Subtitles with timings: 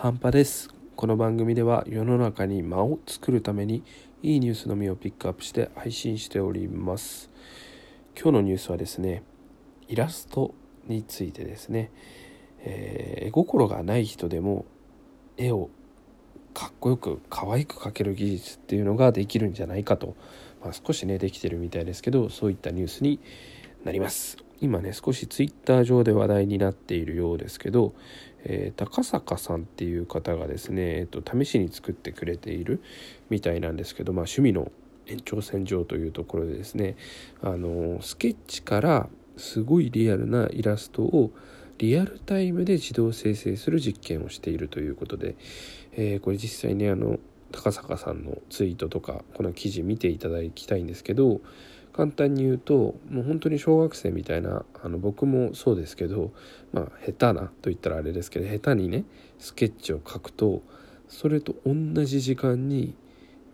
[0.00, 0.70] 半端です。
[0.94, 3.82] この番組では世の中に間を作るために
[4.22, 7.30] いいニュースのみをピックアップして配信しております。
[8.14, 9.24] 今日のニュースはですね
[9.88, 10.54] イラスト
[10.86, 11.90] についてですね、
[12.60, 14.66] えー、絵心がない人でも
[15.36, 15.68] 絵を
[16.54, 20.14] かっこよく可愛く描ける技術っていうのができるんじゃないかと、
[20.62, 23.18] まあ、少しねできてるみたいですけどそういったニュースに
[23.84, 24.47] なります。
[24.60, 27.94] 今ね少しツイッター上で話題になっているようですけど、
[28.44, 32.82] えー、高坂さんっていう方がですね、えーと、試しに作ってくれている
[33.30, 34.72] みたいなんですけど、まあ、趣味の
[35.06, 36.96] 延長線上というところでですね
[37.42, 41.30] あのスケッチからすごいリアルなイラストを
[41.78, 45.36] リアルタイムで自動生成する実験をしているということで、
[45.92, 47.18] えー、これ実際ねあの
[47.52, 51.40] 高坂さんのツイートとかこの記事見ていただきたいんですけど
[51.98, 56.30] 簡単に言うともう本当に小学生みたいなあの僕もそうですけど
[56.72, 59.02] まあ下手なと言ったらあれですけど下手にね
[59.40, 60.62] スケッチを描くと
[61.08, 62.94] それと同じ時間に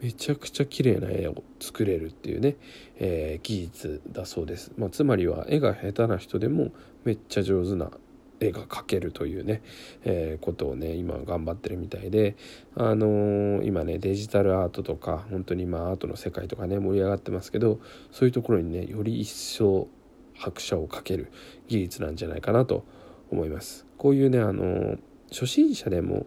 [0.03, 2.57] めちゃくちゃ綺麗な絵を作れるっていうね、
[2.99, 6.71] えー、技術だそうです、まあ、つまりは絵が下手な人でも
[7.05, 7.91] めっちゃ上手な
[8.41, 9.63] 絵が描けるというね、
[10.05, 12.37] えー、ことをね今頑張ってるみたいで、
[12.77, 19.89] あのー、今ねデジタルアートとか本当に今アートの世界とかね盛り上がってますけどそういうところにねより一層
[20.35, 21.31] 拍車をかける
[21.69, 22.85] 技術なんじゃないかなと
[23.31, 23.87] 思います。
[23.99, 24.99] こういうね、あのー、
[25.31, 26.27] 初心者でも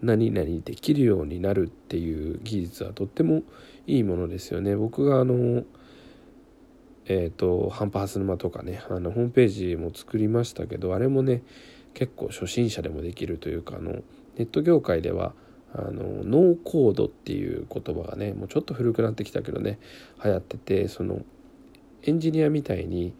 [0.00, 3.42] 何々できるようになるっていう技術はとっても
[3.86, 4.74] いいものですよね。
[4.74, 5.64] 僕があのー
[7.06, 11.42] えっ、ー、とハンパース沼とかねあのホームページも作りましたけどあれもね
[11.94, 14.02] 結構初心者でもできるというかあのネ
[14.40, 15.34] ット業界では
[15.74, 19.78] あのノーコードっていう言葉がねもうちょっと古くなってきたけどね
[20.22, 21.22] 流行っててその
[22.02, 23.14] エンジニアみたいに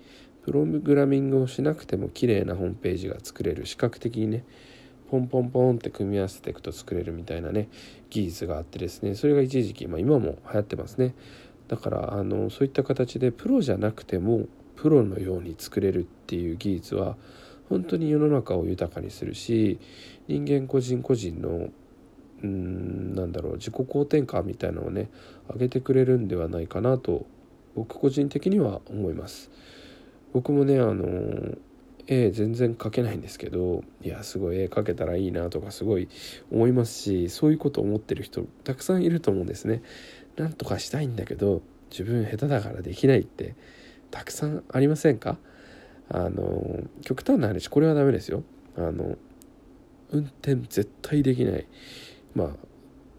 [0.45, 4.45] プログラミングをしなくても綺麗なホームページが作れる視覚的にね
[5.11, 7.69] ポンポンポンって組み合わせていくと作れるみたいなね
[8.11, 11.15] 技術があってですねそれが一時期、まあ、今も流行ってますね。
[11.73, 14.45] だからあのそういった形でプロじゃなくても
[14.77, 17.17] プロのように作れるっていう技術は
[17.71, 19.79] 本当に世の中を豊かにするし
[20.29, 25.09] 人間個人個人のうーんなんだろう自己肯定感みたいなのをね
[25.51, 27.25] 上げてくれるんではないかなと
[27.75, 29.51] 僕個人的には思います。
[30.35, 31.57] 僕もねあの
[32.07, 36.11] 絵全然描けないんですけどいやすごい絵描けたらいいなとかすごい
[36.51, 39.83] 思いますしそういうことを思ってる人たくさんいると思うんですね。
[40.37, 43.55] なんとかしたいんだけど自分下手だからできないって
[44.11, 45.37] たくさんありませんか？
[46.09, 48.43] あの極端な話これはダメですよ。
[48.77, 49.17] あの
[50.11, 51.67] 運転絶対できない。
[52.35, 52.51] まあ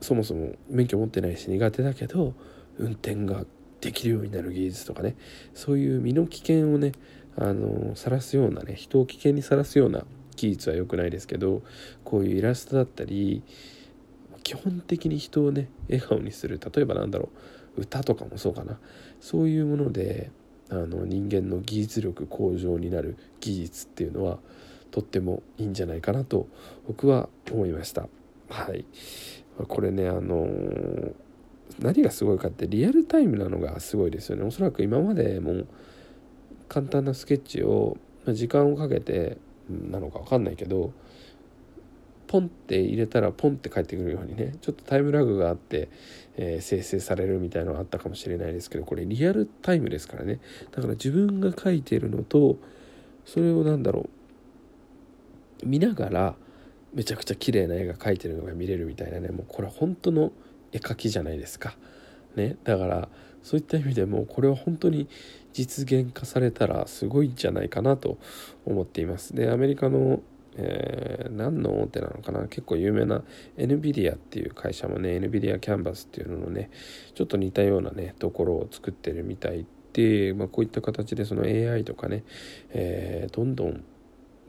[0.02, 2.34] そもそも免許持ってないし苦手だけど
[2.78, 3.46] 運転が
[3.80, 5.16] できるようになる技術とかね。
[5.54, 6.92] そういう身の危険をね
[7.36, 10.04] あの晒すようなね人を危険にさらすような
[10.36, 11.62] 技術は良くないですけど
[12.04, 13.44] こういうイラストだったり
[14.44, 16.60] 基本的に人をね笑顔にする。
[16.60, 17.38] 例えばなんだろう。
[17.78, 18.80] 歌とかもそうかな。
[19.20, 20.32] そういうもので
[20.70, 24.40] あの人間の技術力向上になる技術っていうのは
[24.92, 26.48] とってもいいんじゃないかなと
[26.88, 28.08] 僕は思いました。
[28.50, 28.86] はい。
[29.68, 30.48] これねあの
[31.80, 34.44] 何がすごいかってリアルタイムなのがすごいですよね。
[34.44, 35.66] おそらく今までも
[36.68, 37.98] 簡単なスケッチを
[38.28, 39.38] 時間をかけて
[39.70, 40.94] なのか分かんないけど
[42.34, 45.90] ポンって入れたらポンって返ってくるようにねちょっとタイムラグがあって、
[46.36, 50.40] えー、生成されるみたいなのがあったかもしれないですけどこれリアルタイムですからね
[50.72, 52.58] だから自分が書いてるのと
[53.24, 54.10] それを何だろ
[55.62, 56.36] う見ながら
[56.96, 60.32] めちゃくちゃ綺麗な絵が描いてるのが見れるみたいなねもうこれ本当の
[60.72, 61.78] 絵描きじゃないですか。
[62.36, 63.10] ね、だから
[63.44, 65.08] そういった意味でもこれは本当に
[65.54, 68.18] 実現化されたらすごいんじゃないかなと
[68.66, 69.36] 思っています。
[69.36, 70.24] でアメリカの
[70.56, 72.48] えー、何の大手なのかな？
[72.48, 73.24] 結構有名な
[73.58, 76.70] NVIDIA っていう会社もね NVIDIA キャンバスっていうののね
[77.16, 82.24] ちょっと似たようなねところを作ってるみたいで、まあ、こういった形でその AI とかね、
[82.72, 83.84] えー、どんどん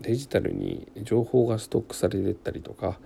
[0.00, 2.98] デジタルに情報がストックされてったりとか、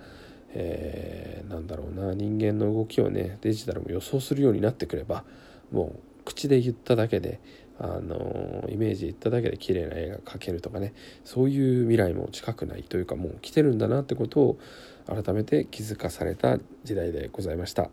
[0.53, 5.23] えー、なんだろうな人間の動きをねデジタルも予想するようになってくれば
[5.71, 7.39] もう口で言っただけで
[7.79, 10.93] あのイメージいっただけで綺麗な絵が描けるとかね。
[11.23, 14.59] そういう未来も近くないというかもう来てるんだなってことを
[15.07, 17.89] 改めて気づかされた時代でございました。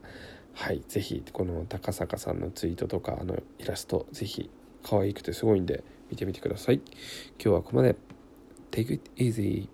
[0.54, 4.50] はい是非この高坂さんのツイートとかあのイラスト是非
[4.82, 6.76] 可愛くてすごいんで見てみてください。
[6.76, 6.84] 今
[7.38, 7.96] 日はここまで。
[8.72, 9.68] Take it easy